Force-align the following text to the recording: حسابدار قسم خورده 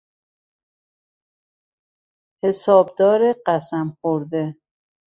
حسابدار 2.43 3.21
قسم 3.47 3.87
خورده 4.01 4.55